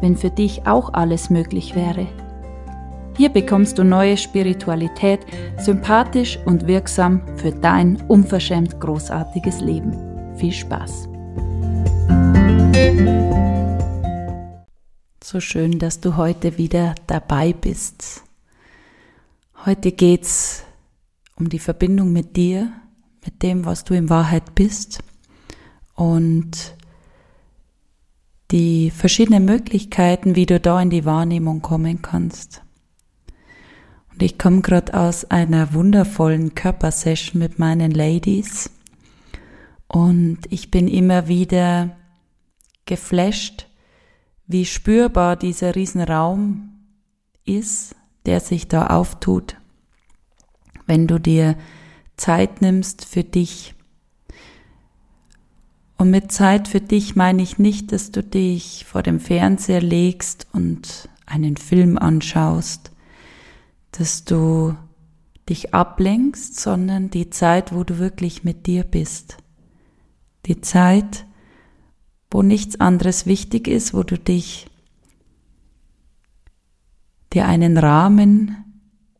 [0.00, 2.06] wenn für dich auch alles möglich wäre.
[3.16, 5.20] Hier bekommst du neue Spiritualität,
[5.58, 9.96] sympathisch und wirksam für dein unverschämt großartiges Leben.
[10.36, 11.08] Viel Spaß!
[15.24, 18.22] So schön, dass du heute wieder dabei bist.
[19.64, 20.62] Heute geht's
[21.36, 22.70] um die Verbindung mit dir,
[23.24, 25.00] mit dem, was du in Wahrheit bist
[25.94, 26.76] und
[28.50, 32.62] die verschiedenen Möglichkeiten, wie du da in die Wahrnehmung kommen kannst.
[34.12, 38.70] Und ich komme gerade aus einer wundervollen Körpersession mit meinen Ladies
[39.88, 41.96] und ich bin immer wieder
[42.86, 43.68] geflasht,
[44.46, 46.70] wie spürbar dieser Riesenraum
[47.44, 47.94] ist,
[48.26, 49.56] der sich da auftut,
[50.86, 51.56] wenn du dir
[52.16, 53.75] Zeit nimmst für dich
[55.98, 60.46] und mit Zeit für dich meine ich nicht, dass du dich vor dem Fernseher legst
[60.52, 62.92] und einen Film anschaust,
[63.92, 64.76] dass du
[65.48, 69.38] dich ablenkst, sondern die Zeit, wo du wirklich mit dir bist.
[70.44, 71.24] Die Zeit,
[72.30, 74.66] wo nichts anderes wichtig ist, wo du dich
[77.32, 78.56] dir einen Rahmen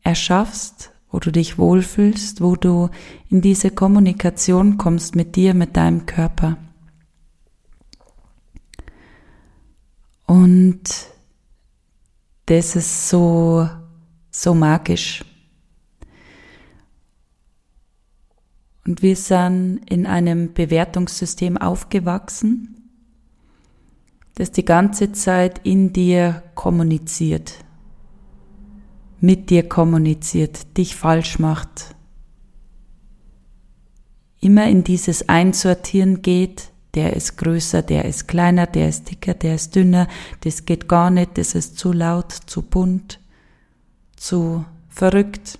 [0.03, 2.89] erschaffst, wo du dich wohlfühlst, wo du
[3.29, 6.57] in diese Kommunikation kommst mit dir, mit deinem Körper.
[10.27, 10.83] Und
[12.45, 13.67] das ist so,
[14.29, 15.25] so magisch.
[18.85, 22.89] Und wir sind in einem Bewertungssystem aufgewachsen,
[24.35, 27.55] das die ganze Zeit in dir kommuniziert,
[29.19, 31.95] mit dir kommuniziert, dich falsch macht,
[34.39, 39.55] immer in dieses Einsortieren geht, der ist größer, der ist kleiner, der ist dicker, der
[39.55, 40.07] ist dünner,
[40.41, 43.19] das geht gar nicht, das ist zu laut, zu bunt,
[44.15, 45.59] zu verrückt.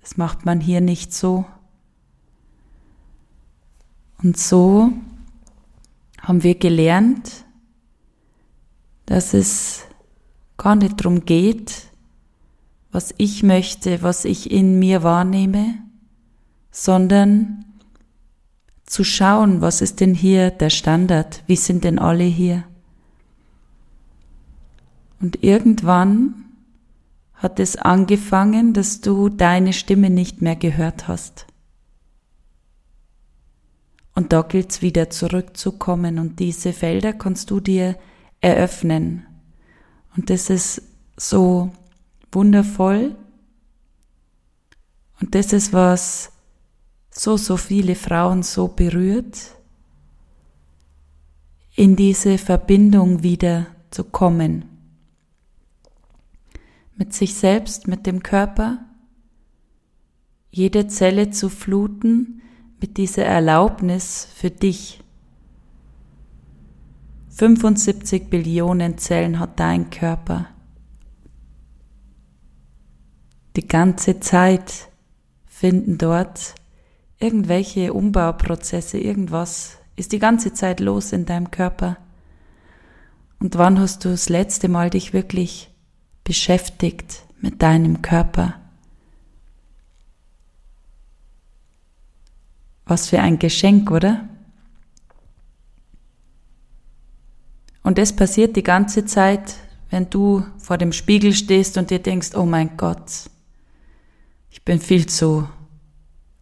[0.00, 1.46] Das macht man hier nicht so.
[4.22, 4.92] Und so
[6.20, 7.44] haben wir gelernt,
[9.06, 9.82] dass es
[10.56, 11.90] gar nicht darum geht,
[12.90, 15.74] was ich möchte, was ich in mir wahrnehme,
[16.70, 17.64] sondern
[18.86, 22.64] zu schauen, was ist denn hier der Standard, wie sind denn alle hier.
[25.20, 26.34] Und irgendwann
[27.34, 31.46] hat es angefangen, dass du deine Stimme nicht mehr gehört hast.
[34.14, 37.96] Und da gilt es wieder zurückzukommen und diese Felder kannst du dir
[38.40, 39.26] eröffnen.
[40.16, 40.82] Und das ist
[41.16, 41.72] so
[42.30, 43.16] wundervoll.
[45.20, 46.30] Und das ist was,
[47.16, 49.52] so, so viele Frauen so berührt,
[51.76, 54.64] in diese Verbindung wieder zu kommen.
[56.96, 58.84] Mit sich selbst, mit dem Körper,
[60.50, 62.42] jede Zelle zu fluten
[62.80, 65.02] mit dieser Erlaubnis für dich.
[67.30, 70.46] 75 Billionen Zellen hat dein Körper.
[73.56, 74.88] Die ganze Zeit
[75.46, 76.54] finden dort
[77.24, 81.96] irgendwelche Umbauprozesse, irgendwas ist die ganze Zeit los in deinem Körper.
[83.40, 85.70] Und wann hast du das letzte Mal dich wirklich
[86.22, 88.60] beschäftigt mit deinem Körper?
[92.84, 94.28] Was für ein Geschenk, oder?
[97.82, 99.56] Und das passiert die ganze Zeit,
[99.88, 103.30] wenn du vor dem Spiegel stehst und dir denkst, oh mein Gott,
[104.50, 105.48] ich bin viel zu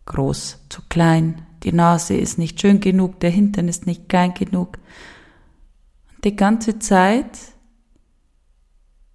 [0.07, 4.79] groß, zu klein, die Nase ist nicht schön genug, der Hintern ist nicht klein genug.
[6.15, 7.39] Und die ganze Zeit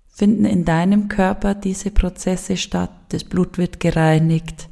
[0.07, 2.91] finden in deinem Körper diese Prozesse statt.
[3.09, 4.69] Das Blut wird gereinigt,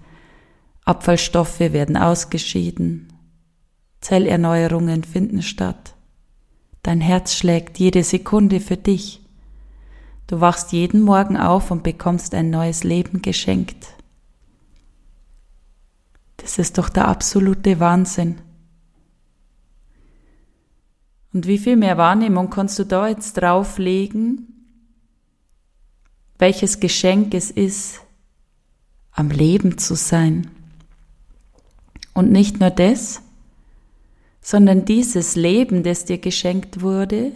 [0.86, 3.14] Abfallstoffe werden ausgeschieden,
[4.02, 5.96] Zellerneuerungen finden statt.
[6.84, 9.22] Dein Herz schlägt jede Sekunde für dich.
[10.28, 13.95] Du wachst jeden Morgen auf und bekommst ein neues Leben geschenkt.
[16.46, 18.36] Das ist doch der absolute Wahnsinn.
[21.34, 24.70] Und wie viel mehr Wahrnehmung kannst du da jetzt drauflegen,
[26.38, 28.00] welches Geschenk es ist,
[29.12, 30.52] am Leben zu sein.
[32.14, 33.24] Und nicht nur das,
[34.40, 37.32] sondern dieses Leben, das dir geschenkt wurde,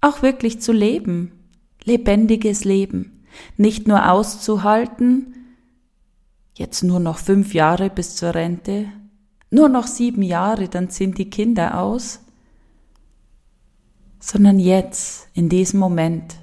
[0.00, 1.32] auch wirklich zu leben,
[1.84, 3.26] lebendiges Leben,
[3.58, 5.34] nicht nur auszuhalten,
[6.60, 8.84] jetzt nur noch fünf Jahre bis zur Rente,
[9.50, 12.20] nur noch sieben Jahre, dann sind die Kinder aus,
[14.20, 16.36] sondern jetzt, in diesem Moment,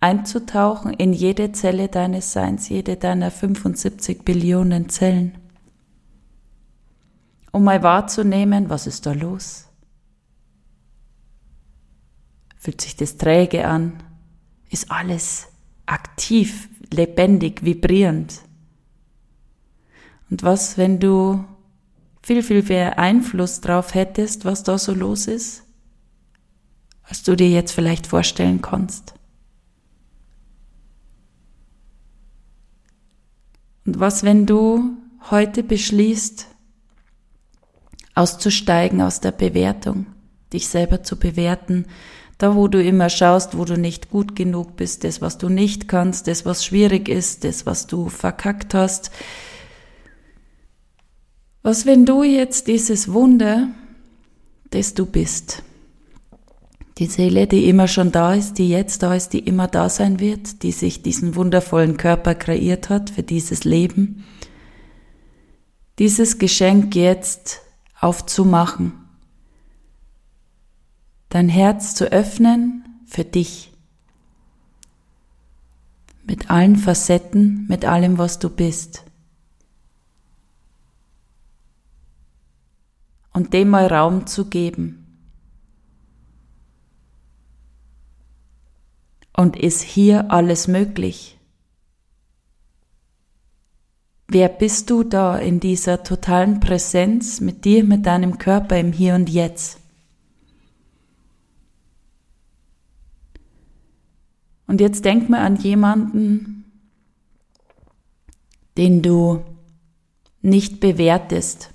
[0.00, 5.38] einzutauchen in jede Zelle deines Seins, jede deiner 75 Billionen Zellen,
[7.52, 9.68] um mal wahrzunehmen, was ist da los?
[12.58, 14.02] Fühlt sich das träge an?
[14.70, 15.46] Ist alles
[15.86, 18.43] aktiv, lebendig, vibrierend?
[20.34, 21.44] Und was, wenn du
[22.20, 25.62] viel, viel mehr Einfluss drauf hättest, was da so los ist,
[27.04, 29.14] als du dir jetzt vielleicht vorstellen kannst?
[33.86, 34.96] Und was, wenn du
[35.30, 36.48] heute beschließt,
[38.16, 40.06] auszusteigen aus der Bewertung,
[40.52, 41.86] dich selber zu bewerten,
[42.38, 45.86] da wo du immer schaust, wo du nicht gut genug bist, das, was du nicht
[45.86, 49.12] kannst, das, was schwierig ist, das, was du verkackt hast.
[51.64, 53.70] Was, wenn du jetzt dieses Wunder,
[54.68, 55.62] das du bist,
[56.98, 60.20] die Seele, die immer schon da ist, die jetzt da ist, die immer da sein
[60.20, 64.24] wird, die sich diesen wundervollen Körper kreiert hat für dieses Leben,
[65.98, 67.62] dieses Geschenk jetzt
[67.98, 68.92] aufzumachen,
[71.30, 73.72] dein Herz zu öffnen für dich,
[76.26, 79.04] mit allen Facetten, mit allem, was du bist.
[83.34, 85.04] Und dem mal Raum zu geben.
[89.36, 91.38] Und ist hier alles möglich?
[94.28, 99.14] Wer bist du da in dieser totalen Präsenz mit dir, mit deinem Körper im Hier
[99.14, 99.80] und Jetzt?
[104.66, 106.64] Und jetzt denk mal an jemanden,
[108.76, 109.44] den du
[110.40, 111.73] nicht bewertest.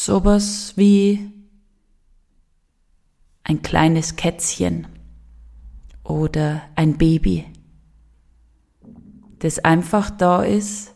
[0.00, 1.28] Sowas wie
[3.42, 4.86] ein kleines Kätzchen
[6.04, 7.46] oder ein Baby,
[9.40, 10.94] das einfach da ist,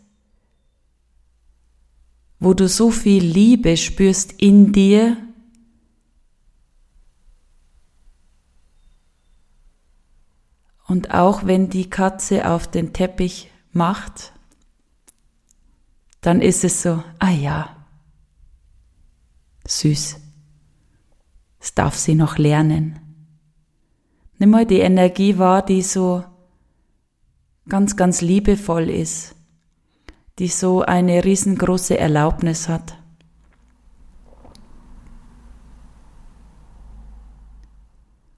[2.39, 5.17] wo du so viel Liebe spürst in dir,
[10.87, 14.35] Und auch wenn die Katze auf den Teppich macht,
[16.21, 17.81] dann ist es so, ah ja,
[19.67, 20.17] süß.
[21.59, 22.99] Das darf sie noch lernen.
[24.38, 26.25] Nimm mal die Energie wahr, die so
[27.69, 29.37] ganz, ganz liebevoll ist,
[30.38, 32.99] die so eine riesengroße Erlaubnis hat.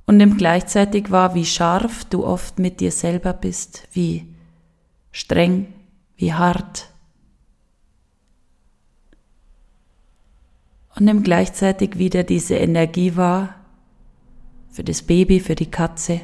[0.06, 4.34] Und nimm gleichzeitig wahr, wie scharf du oft mit dir selber bist, wie
[5.10, 5.72] streng,
[6.16, 6.93] wie hart.
[10.96, 13.56] Und nimm gleichzeitig wieder diese Energie wahr
[14.70, 16.20] für das Baby, für die Katze.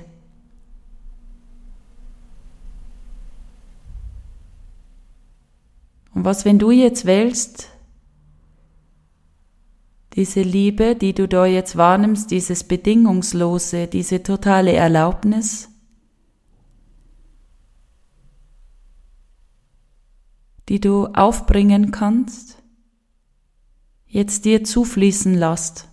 [6.15, 7.69] Und was, wenn du jetzt wählst,
[10.15, 15.69] diese Liebe, die du da jetzt wahrnimmst, dieses Bedingungslose, diese totale Erlaubnis,
[20.69, 22.60] die du aufbringen kannst,
[24.11, 25.89] jetzt dir zufließen lässt.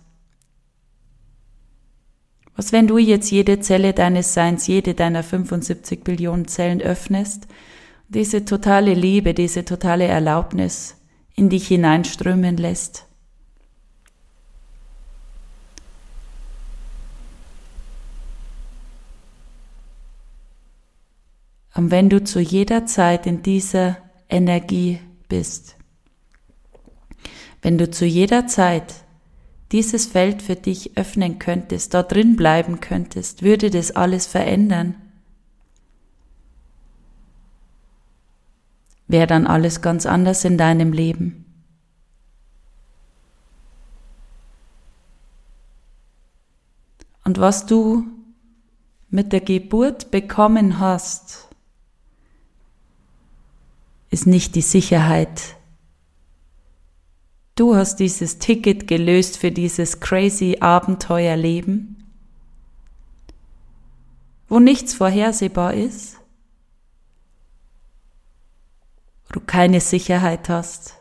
[2.56, 7.46] Was, wenn du jetzt jede Zelle deines Seins, jede deiner 75 Billionen Zellen öffnest,
[8.08, 10.96] diese totale Liebe, diese totale Erlaubnis
[11.36, 13.06] in dich hineinströmen lässt?
[21.76, 23.98] Und wenn du zu jeder Zeit in dieser
[24.28, 24.98] Energie
[25.28, 25.77] bist,
[27.62, 28.94] wenn du zu jeder Zeit
[29.72, 34.94] dieses Feld für dich öffnen könntest, da drin bleiben könntest, würde das alles verändern.
[39.06, 41.44] Wäre dann alles ganz anders in deinem Leben.
[47.24, 48.06] Und was du
[49.10, 51.48] mit der Geburt bekommen hast,
[54.10, 55.57] ist nicht die Sicherheit,
[57.58, 61.96] Du hast dieses Ticket gelöst für dieses crazy Abenteuerleben.
[64.48, 66.16] wo nichts vorhersehbar ist,
[69.26, 70.94] wo du keine Sicherheit hast.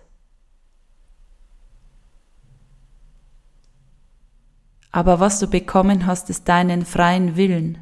[4.92, 7.78] Aber was du bekommen hast, ist deinen freien Willen.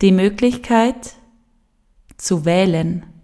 [0.00, 1.14] Die Möglichkeit
[2.16, 3.17] zu wählen.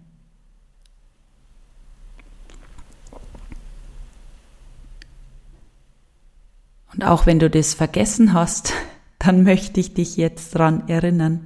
[6.95, 8.73] Und auch wenn du das vergessen hast,
[9.19, 11.45] dann möchte ich dich jetzt dran erinnern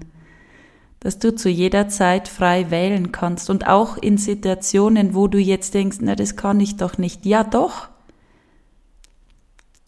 [0.99, 5.73] dass du zu jeder Zeit frei wählen kannst und auch in Situationen, wo du jetzt
[5.73, 7.25] denkst, na, das kann ich doch nicht.
[7.25, 7.87] Ja, doch.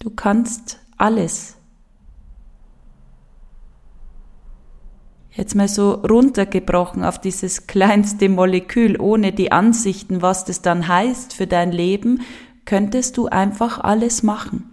[0.01, 1.57] Du kannst alles.
[5.31, 11.33] Jetzt mal so runtergebrochen auf dieses kleinste Molekül, ohne die Ansichten, was das dann heißt
[11.33, 12.21] für dein Leben,
[12.65, 14.70] könntest du einfach alles machen.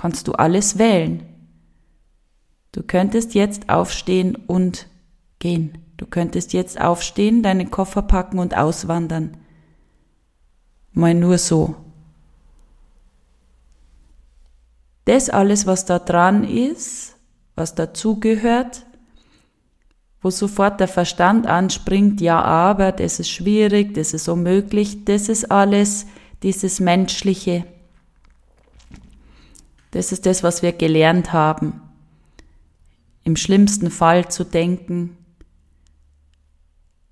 [0.00, 1.26] Kannst du alles wählen.
[2.72, 4.86] Du könntest jetzt aufstehen und
[5.40, 5.76] gehen.
[5.98, 9.36] Du könntest jetzt aufstehen, deinen Koffer packen und auswandern.
[10.92, 11.74] Mal nur so.
[15.04, 17.16] Das alles, was da dran ist,
[17.54, 18.86] was dazugehört,
[20.22, 25.50] wo sofort der Verstand anspringt, ja, aber, das ist schwierig, das ist unmöglich, das ist
[25.50, 26.06] alles
[26.42, 27.66] dieses Menschliche.
[29.90, 31.82] Das ist das, was wir gelernt haben.
[33.24, 35.16] Im schlimmsten Fall zu denken,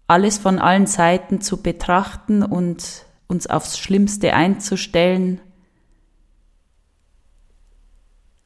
[0.06, 5.40] alles von allen Seiten zu betrachten und uns aufs Schlimmste einzustellen.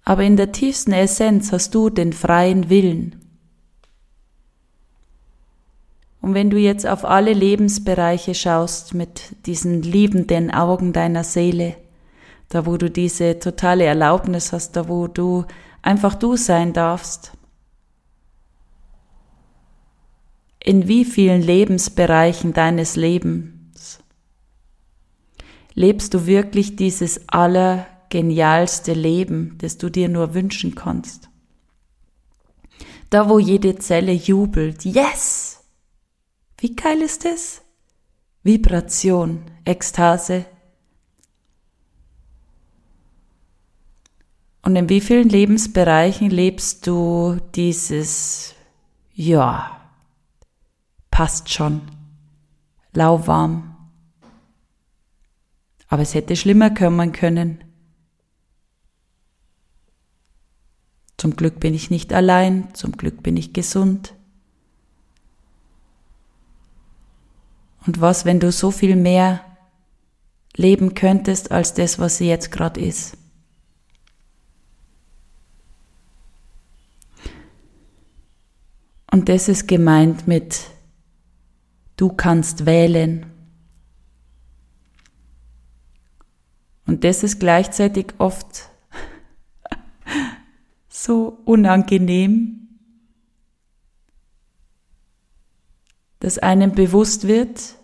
[0.05, 3.23] Aber in der tiefsten Essenz hast du den freien Willen.
[6.21, 11.77] Und wenn du jetzt auf alle Lebensbereiche schaust mit diesen liebenden Augen deiner Seele,
[12.53, 15.47] da wo du diese totale Erlaubnis hast, da wo du
[15.81, 17.33] einfach du sein darfst,
[20.63, 24.01] in wie vielen Lebensbereichen deines Lebens
[25.73, 31.31] lebst du wirklich dieses allergenialste Leben, das du dir nur wünschen kannst.
[33.09, 35.65] Da, wo jede Zelle jubelt, yes!
[36.59, 37.63] Wie geil ist das?
[38.43, 40.45] Vibration, Ekstase.
[44.63, 48.55] Und in wie vielen Lebensbereichen lebst du dieses,
[49.13, 49.81] ja,
[51.11, 51.83] passt schon.
[52.93, 53.77] Lauwarm.
[55.89, 57.65] Aber es hätte schlimmer kommen können.
[61.17, 64.15] Zum Glück bin ich nicht allein, zum Glück bin ich gesund.
[67.87, 69.45] Und was, wenn du so viel mehr
[70.57, 73.17] leben könntest als das, was sie jetzt gerade ist?
[79.13, 80.71] Und das ist gemeint mit
[81.99, 83.27] Du kannst wählen.
[86.87, 88.71] Und das ist gleichzeitig oft
[90.89, 92.69] so unangenehm,
[96.21, 97.75] dass einem bewusst wird,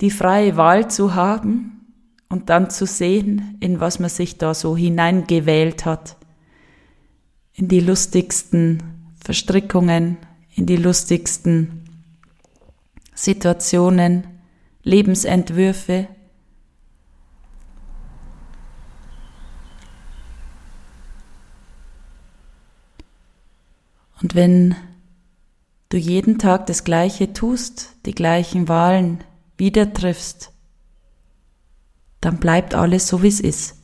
[0.00, 1.94] die freie Wahl zu haben
[2.28, 6.16] und dann zu sehen, in was man sich da so hineingewählt hat,
[7.52, 8.89] in die lustigsten
[9.22, 10.16] Verstrickungen,
[10.54, 11.84] in die lustigsten
[13.14, 14.26] Situationen,
[14.82, 16.08] Lebensentwürfe.
[24.22, 24.74] Und wenn
[25.88, 29.24] du jeden Tag das Gleiche tust, die gleichen Wahlen
[29.56, 30.52] wieder triffst,
[32.20, 33.79] dann bleibt alles so, wie es ist.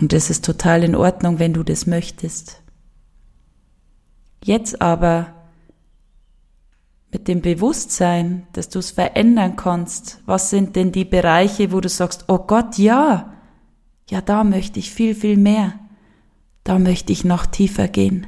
[0.00, 2.62] Und es ist total in Ordnung, wenn du das möchtest.
[4.44, 5.34] Jetzt aber
[7.10, 11.88] mit dem Bewusstsein, dass du es verändern kannst, was sind denn die Bereiche, wo du
[11.88, 13.34] sagst, oh Gott, ja,
[14.08, 15.78] ja, da möchte ich viel, viel mehr,
[16.64, 18.26] da möchte ich noch tiefer gehen.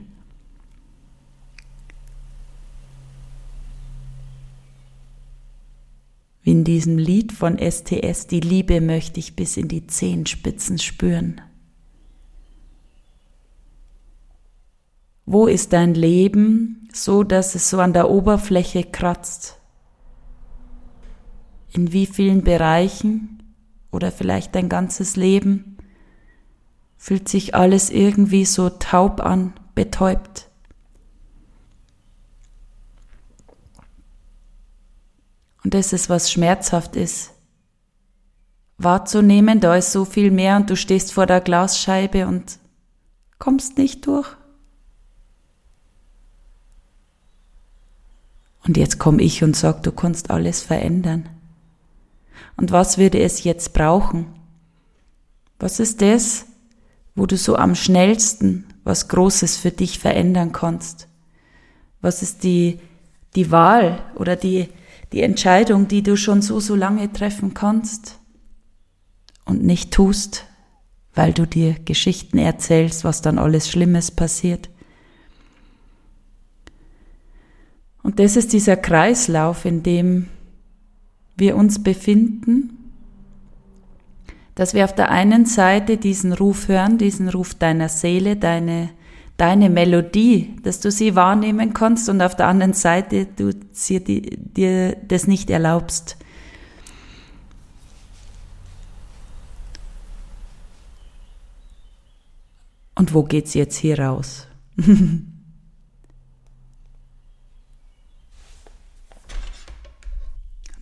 [6.42, 11.40] Wie in diesem Lied von STS, die Liebe möchte ich bis in die Zehenspitzen spüren.
[15.26, 19.58] Wo ist dein Leben so, dass es so an der Oberfläche kratzt?
[21.72, 23.42] In wie vielen Bereichen
[23.90, 25.76] oder vielleicht dein ganzes Leben
[26.96, 30.48] fühlt sich alles irgendwie so taub an, betäubt?
[35.62, 37.32] Und das ist, was schmerzhaft ist,
[38.78, 42.58] wahrzunehmen, da ist so viel mehr und du stehst vor der Glasscheibe und
[43.38, 44.39] kommst nicht durch.
[48.66, 51.28] Und jetzt komme ich und sag, du kannst alles verändern.
[52.56, 54.26] Und was würde es jetzt brauchen?
[55.58, 56.46] Was ist das,
[57.14, 61.08] wo du so am schnellsten was Großes für dich verändern kannst?
[62.00, 62.80] Was ist die,
[63.34, 64.68] die Wahl oder die,
[65.12, 68.18] die Entscheidung, die du schon so, so lange treffen kannst
[69.44, 70.44] und nicht tust,
[71.14, 74.70] weil du dir Geschichten erzählst, was dann alles Schlimmes passiert?
[78.02, 80.28] Und das ist dieser Kreislauf, in dem
[81.36, 82.76] wir uns befinden,
[84.54, 88.90] dass wir auf der einen Seite diesen Ruf hören, diesen Ruf deiner Seele, deine,
[89.36, 94.96] deine Melodie, dass du sie wahrnehmen kannst und auf der anderen Seite du sie, dir
[95.08, 96.16] das nicht erlaubst.
[102.94, 104.46] Und wo geht's jetzt hier raus?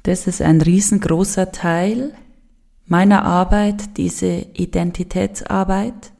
[0.08, 2.14] Das ist ein riesengroßer Teil
[2.86, 6.12] meiner Arbeit, diese Identitätsarbeit,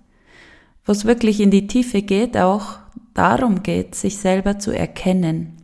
[0.85, 2.81] wo es wirklich in die Tiefe geht, auch
[3.15, 5.57] darum geht, sich selber zu erkennen,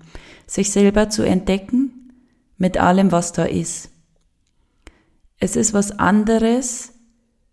[0.47, 2.15] sich selber zu entdecken
[2.57, 3.91] mit allem, was da ist.
[5.39, 6.95] Es ist was anderes,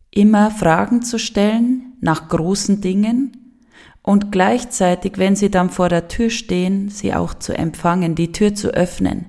[0.10, 3.58] immer Fragen zu stellen nach großen Dingen
[4.04, 8.56] und gleichzeitig, wenn sie dann vor der Tür stehen, sie auch zu empfangen, die Tür
[8.56, 9.26] zu öffnen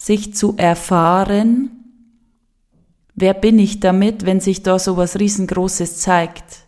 [0.00, 1.70] sich zu erfahren,
[3.14, 6.64] wer bin ich damit, wenn sich da so was riesengroßes zeigt.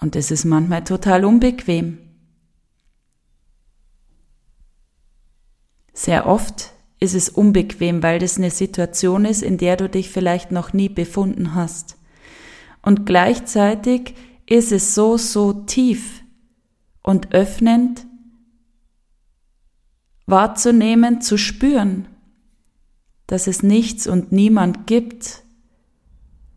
[0.00, 1.98] Und es ist manchmal total unbequem.
[5.92, 10.52] Sehr oft ist es unbequem, weil das eine Situation ist, in der du dich vielleicht
[10.52, 11.96] noch nie befunden hast.
[12.82, 14.14] Und gleichzeitig
[14.48, 16.22] ist es so, so tief
[17.02, 18.06] und öffnend,
[20.26, 22.08] wahrzunehmen, zu spüren,
[23.26, 25.42] dass es nichts und niemand gibt,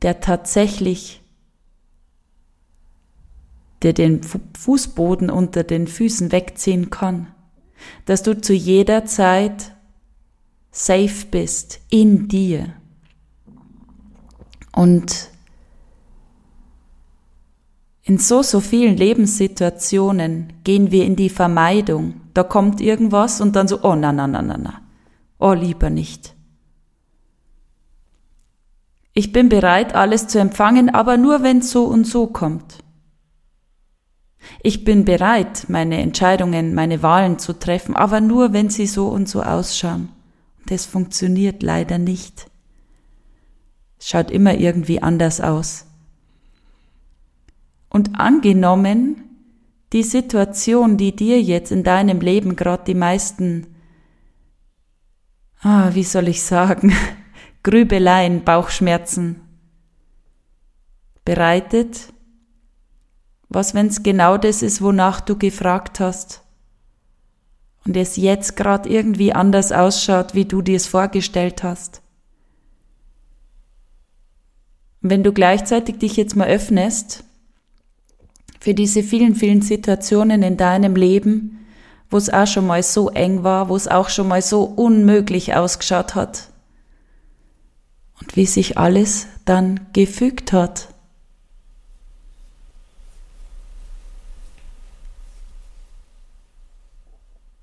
[0.02, 1.22] der tatsächlich
[3.84, 7.28] dir den Fußboden unter den Füßen wegziehen kann,
[8.06, 9.74] dass du zu jeder Zeit
[10.72, 12.74] safe bist in dir.
[14.72, 15.30] Und
[18.04, 22.22] in so, so vielen Lebenssituationen gehen wir in die Vermeidung.
[22.40, 24.82] Da kommt irgendwas und dann so, oh na, na, na, na, na.
[25.40, 26.36] Oh, lieber nicht.
[29.12, 32.78] Ich bin bereit, alles zu empfangen, aber nur wenn es so und so kommt.
[34.64, 39.28] Ich bin bereit, meine Entscheidungen, meine Wahlen zu treffen, aber nur wenn sie so und
[39.28, 40.08] so ausschauen.
[40.60, 42.48] Und das funktioniert leider nicht.
[44.00, 45.88] Es schaut immer irgendwie anders aus.
[47.90, 49.29] Und angenommen,
[49.94, 53.68] die Situation, die dir jetzt in deinem Leben gerade die meisten,
[55.62, 56.94] ah, wie soll ich sagen,
[57.64, 59.42] Grübeleien, Bauchschmerzen
[61.26, 62.14] bereitet,
[63.50, 66.44] was, wenn es genau das ist, wonach du gefragt hast
[67.86, 72.02] und es jetzt gerade irgendwie anders ausschaut, wie du dir es vorgestellt hast?
[75.02, 77.24] Wenn du gleichzeitig dich jetzt mal öffnest
[78.60, 81.66] für diese vielen, vielen Situationen in deinem Leben,
[82.10, 85.56] wo es auch schon mal so eng war, wo es auch schon mal so unmöglich
[85.56, 86.50] ausgeschaut hat.
[88.20, 90.90] Und wie sich alles dann gefügt hat.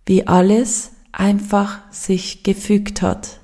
[0.06, 3.40] Wie alles einfach sich gefügt hat.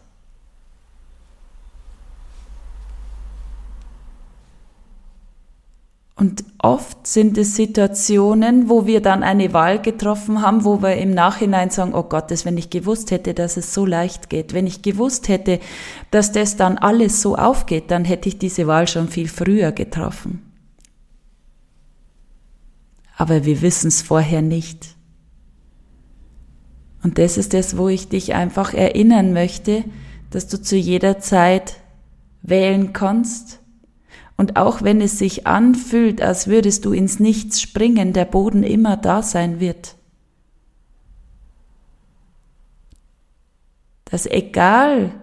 [6.23, 11.11] Und oft sind es Situationen, wo wir dann eine Wahl getroffen haben, wo wir im
[11.11, 14.83] Nachhinein sagen, oh Gottes, wenn ich gewusst hätte, dass es so leicht geht, wenn ich
[14.83, 15.59] gewusst hätte,
[16.13, 20.49] dass das dann alles so aufgeht, dann hätte ich diese Wahl schon viel früher getroffen.
[23.17, 24.95] Aber wir wissen es vorher nicht.
[27.03, 29.83] Und das ist das, wo ich dich einfach erinnern möchte,
[30.31, 31.79] dass du zu jeder Zeit
[32.43, 33.59] wählen kannst,
[34.37, 38.97] und auch wenn es sich anfühlt, als würdest du ins Nichts springen, der Boden immer
[38.97, 39.97] da sein wird.
[44.05, 45.15] Dass egal,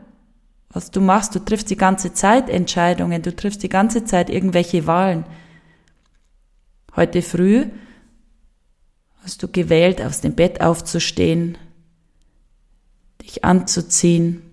[0.70, 4.88] was du machst, du triffst die ganze Zeit Entscheidungen, du triffst die ganze Zeit irgendwelche
[4.88, 5.26] Wahlen.
[6.96, 7.66] Heute früh
[9.24, 11.58] hast du gewählt, aus dem Bett aufzustehen,
[13.22, 14.49] dich anzuziehen,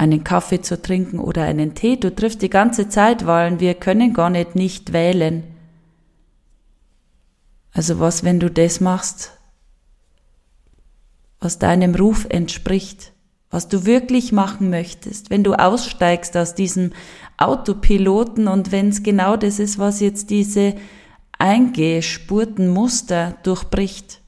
[0.00, 1.96] einen Kaffee zu trinken oder einen Tee.
[1.96, 3.60] Du triffst die ganze Zeit Wahlen.
[3.60, 5.42] Wir können gar nicht nicht wählen.
[7.72, 9.32] Also was, wenn du das machst,
[11.38, 13.12] was deinem Ruf entspricht,
[13.50, 16.92] was du wirklich machen möchtest, wenn du aussteigst aus diesem
[17.36, 20.76] Autopiloten und wenn es genau das ist, was jetzt diese
[21.38, 24.22] eingespurten Muster durchbricht,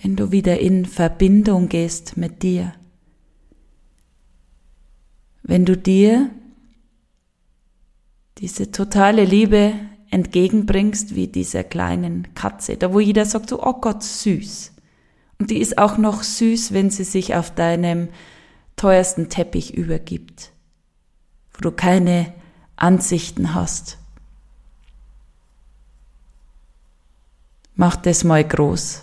[0.00, 2.72] wenn du wieder in Verbindung gehst mit dir
[5.50, 6.30] wenn du dir
[8.38, 9.72] diese totale Liebe
[10.12, 14.70] entgegenbringst, wie dieser kleinen Katze, da wo jeder sagt so, oh Gott, süß.
[15.40, 18.10] Und die ist auch noch süß, wenn sie sich auf deinem
[18.76, 20.52] teuersten Teppich übergibt,
[21.52, 22.32] wo du keine
[22.76, 23.98] Ansichten hast.
[27.74, 29.00] Mach das mal groß.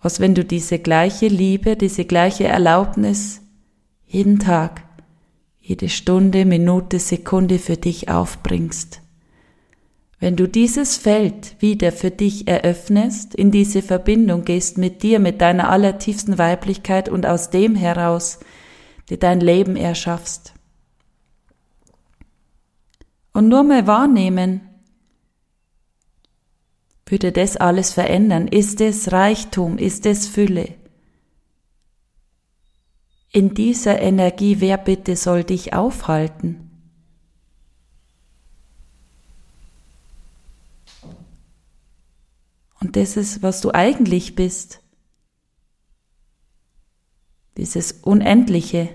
[0.00, 3.42] Was, wenn du diese gleiche Liebe, diese gleiche Erlaubnis
[4.06, 4.82] jeden Tag,
[5.60, 9.00] jede Stunde, Minute, Sekunde für dich aufbringst.
[10.20, 15.40] Wenn du dieses Feld wieder für dich eröffnest, in diese Verbindung gehst mit dir, mit
[15.40, 18.40] deiner allertiefsten Weiblichkeit und aus dem heraus
[19.10, 20.54] dir dein Leben erschaffst.
[23.32, 24.62] Und nur mal wahrnehmen,
[27.06, 28.48] würde das alles verändern?
[28.48, 29.76] Ist es Reichtum?
[29.76, 30.74] Ist es Fülle?
[33.34, 36.70] In dieser Energie, wer bitte soll dich aufhalten?
[42.80, 44.82] Und das ist, was du eigentlich bist.
[47.56, 48.88] Dieses Unendliche,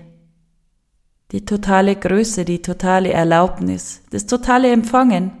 [1.32, 5.32] die totale Größe, die totale Erlaubnis, das totale Empfangen.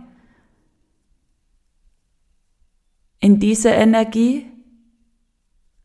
[3.18, 4.44] In dieser Energie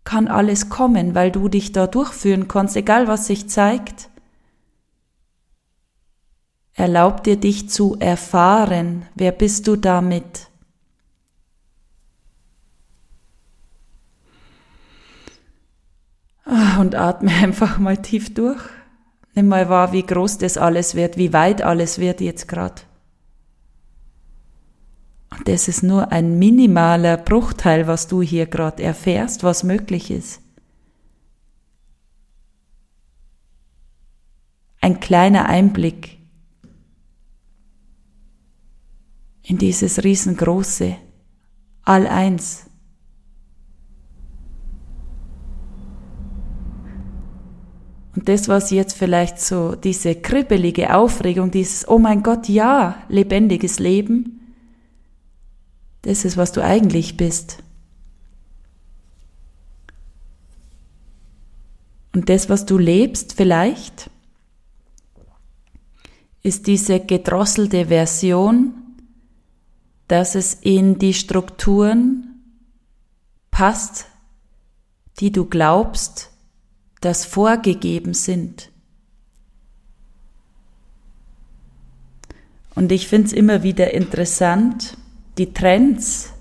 [0.05, 4.09] kann alles kommen, weil du dich da durchführen kannst, egal was sich zeigt.
[6.73, 9.07] Erlaub dir dich zu erfahren.
[9.15, 10.47] Wer bist du damit?
[16.45, 18.61] Ah, und atme einfach mal tief durch.
[19.33, 22.81] Nimm mal wahr, wie groß das alles wird, wie weit alles wird jetzt gerade.
[25.31, 30.41] Und das ist nur ein minimaler Bruchteil, was du hier gerade erfährst, was möglich ist.
[34.81, 36.19] Ein kleiner Einblick
[39.41, 40.97] in dieses riesengroße
[41.83, 42.65] All-Eins.
[48.15, 53.79] Und das, was jetzt vielleicht so diese kribbelige Aufregung, dieses, oh mein Gott, ja, lebendiges
[53.79, 54.34] Leben,
[56.05, 57.63] das ist, was du eigentlich bist.
[62.13, 64.11] Und das, was du lebst, vielleicht,
[66.43, 68.75] ist diese gedrosselte Version,
[70.07, 72.39] dass es in die Strukturen
[73.49, 74.05] passt,
[75.19, 76.29] die du glaubst,
[77.01, 78.71] dass vorgegeben sind.
[82.75, 84.99] Und ich finde es immer wieder interessant,
[85.37, 86.33] die Trends,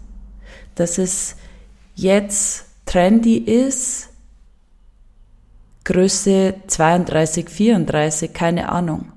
[0.75, 1.37] dass es
[1.95, 4.11] jetzt trendy ist,
[5.85, 9.13] Größe 32, 34, keine Ahnung.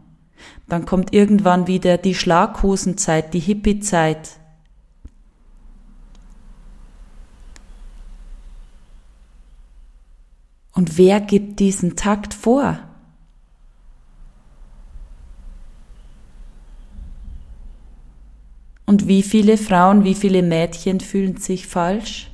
[0.68, 4.32] Dann kommt irgendwann wieder die Schlaghosenzeit, die Hippie-Zeit.
[10.74, 12.87] Und wer gibt diesen Takt vor?
[18.88, 22.32] Und wie viele Frauen, wie viele Mädchen fühlen sich falsch,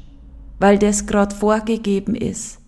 [0.60, 2.60] weil das gerade vorgegeben ist.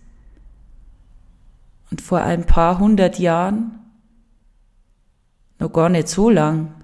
[1.92, 3.78] Und vor ein paar hundert Jahren,
[5.60, 6.74] noch gar nicht so lang,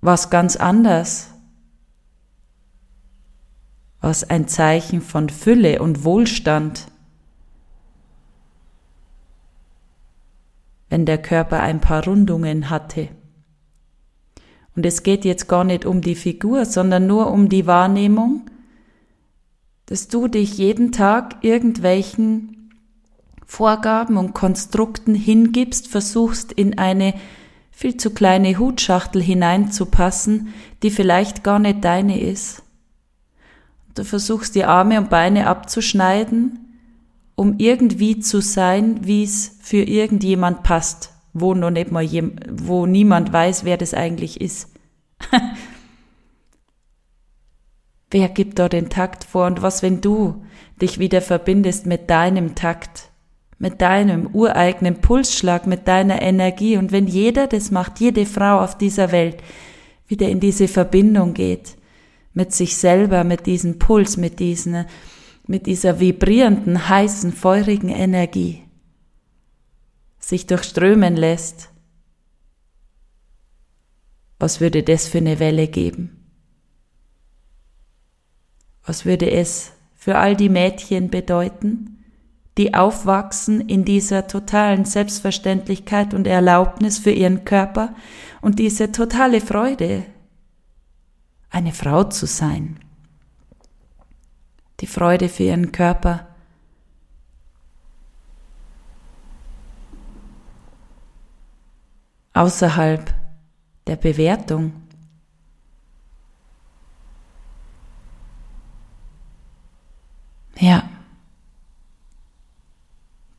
[0.00, 1.28] war es ganz anders.
[4.00, 6.88] Was ein Zeichen von Fülle und Wohlstand.
[10.88, 13.10] Wenn der Körper ein paar Rundungen hatte.
[14.76, 18.42] Und es geht jetzt gar nicht um die Figur, sondern nur um die Wahrnehmung,
[19.86, 22.70] dass du dich jeden Tag irgendwelchen
[23.46, 27.14] Vorgaben und Konstrukten hingibst, versuchst in eine
[27.70, 32.62] viel zu kleine Hutschachtel hineinzupassen, die vielleicht gar nicht deine ist.
[33.94, 36.80] Du versuchst die Arme und Beine abzuschneiden,
[37.36, 42.86] um irgendwie zu sein, wie es für irgendjemand passt wo noch nicht mal jem, wo
[42.86, 44.70] niemand weiß, wer das eigentlich ist.
[48.10, 50.44] wer gibt da den Takt vor und was, wenn du
[50.80, 53.10] dich wieder verbindest mit deinem Takt,
[53.58, 56.76] mit deinem ureigenen Pulsschlag, mit deiner Energie.
[56.76, 59.38] Und wenn jeder das macht, jede Frau auf dieser Welt,
[60.06, 61.76] wieder in diese Verbindung geht,
[62.32, 64.84] mit sich selber, mit diesem Puls, mit diesen,
[65.46, 68.63] mit dieser vibrierenden, heißen, feurigen Energie,
[70.28, 71.70] sich durchströmen lässt,
[74.38, 76.30] was würde das für eine Welle geben?
[78.84, 82.04] Was würde es für all die Mädchen bedeuten,
[82.58, 87.94] die aufwachsen in dieser totalen Selbstverständlichkeit und Erlaubnis für ihren Körper
[88.42, 90.04] und diese totale Freude,
[91.50, 92.80] eine Frau zu sein.
[94.80, 96.33] Die Freude für ihren Körper.
[102.34, 103.14] Außerhalb
[103.86, 104.72] der Bewertung.
[110.58, 110.88] Ja,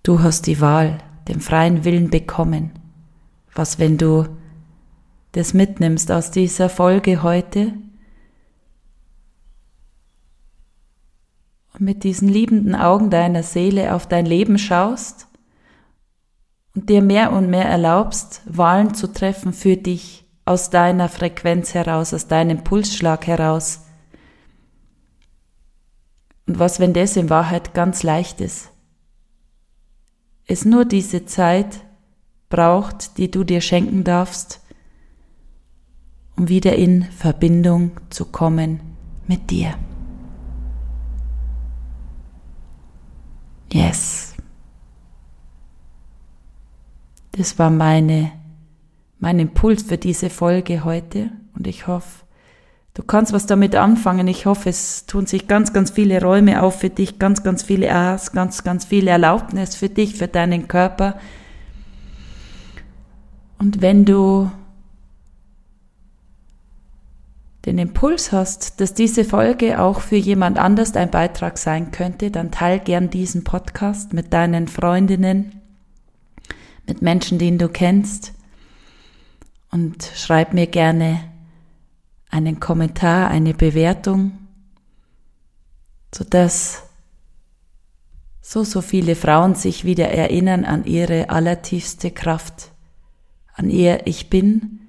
[0.03, 2.71] du hast die Wahl, den freien Willen bekommen.
[3.53, 4.27] Was, wenn du
[5.33, 7.73] das mitnimmst aus dieser Folge heute
[11.73, 15.27] und mit diesen liebenden Augen deiner Seele auf dein Leben schaust
[16.75, 22.13] und dir mehr und mehr erlaubst, Wahlen zu treffen für dich aus deiner Frequenz heraus,
[22.13, 23.81] aus deinem Pulsschlag heraus.
[26.47, 28.69] Und was, wenn das in Wahrheit ganz leicht ist?
[30.45, 31.79] Es nur diese Zeit
[32.49, 34.61] braucht, die du dir schenken darfst,
[36.37, 38.81] um wieder in Verbindung zu kommen
[39.27, 39.73] mit dir.
[43.71, 44.24] Yes.
[47.37, 48.31] Das war meine
[49.19, 52.25] mein Impuls für diese Folge heute und ich hoffe,
[52.93, 54.27] du kannst was damit anfangen.
[54.27, 57.93] Ich hoffe, es tun sich ganz, ganz viele Räume auf für dich, ganz, ganz viele
[57.93, 61.17] A's, ganz, ganz viele Erlaubnis für dich, für deinen Körper.
[63.57, 64.51] Und wenn du
[67.65, 72.51] den Impuls hast, dass diese Folge auch für jemand anders ein Beitrag sein könnte, dann
[72.51, 75.54] teil gern diesen Podcast mit deinen Freundinnen,
[76.87, 78.33] mit Menschen, die du kennst
[79.71, 81.21] und schreib mir gerne
[82.29, 84.37] einen Kommentar, eine Bewertung,
[86.13, 86.83] sodass
[88.41, 92.71] so, so viele Frauen sich wieder erinnern an ihre allertiefste Kraft,
[93.53, 94.81] an ihr Ich Bin,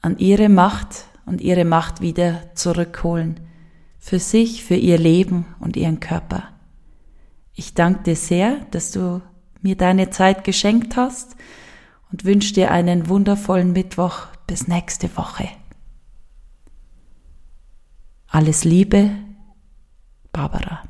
[0.00, 3.40] an ihre Macht und ihre Macht wieder zurückholen,
[3.98, 6.44] für sich, für ihr Leben und ihren Körper.
[7.54, 9.22] Ich danke dir sehr, dass du
[9.64, 11.34] mir deine Zeit geschenkt hast
[12.12, 15.48] und wünsche dir einen wundervollen Mittwoch bis nächste Woche.
[18.28, 19.10] Alles Liebe,
[20.32, 20.82] Barbara.